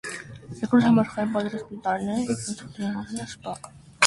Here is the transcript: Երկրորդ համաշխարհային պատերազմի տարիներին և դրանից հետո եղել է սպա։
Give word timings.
Երկրորդ 0.61 0.87
համաշխարհային 0.87 1.35
պատերազմի 1.35 1.77
տարիներին 1.89 2.27
և 2.33 2.41
դրանից 2.65 2.65
հետո 2.65 2.89
եղել 2.89 3.23
է 3.29 3.29
սպա։ 3.29 3.57